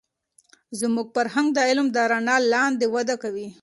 [0.79, 3.47] زموږ فرهنگ د علم د رڼا لاندې وده کوي.